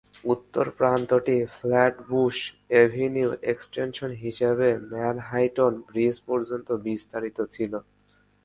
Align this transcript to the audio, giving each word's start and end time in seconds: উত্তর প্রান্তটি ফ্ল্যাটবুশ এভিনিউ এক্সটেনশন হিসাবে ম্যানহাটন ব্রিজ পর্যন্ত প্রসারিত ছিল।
উত্তর 0.25 0.65
প্রান্তটি 0.77 1.37
ফ্ল্যাটবুশ 1.55 2.35
এভিনিউ 2.83 3.29
এক্সটেনশন 3.51 4.11
হিসাবে 4.23 4.67
ম্যানহাটন 4.91 5.73
ব্রিজ 5.87 6.15
পর্যন্ত 6.27 6.67
প্রসারিত 6.83 7.37
ছিল। 7.55 7.73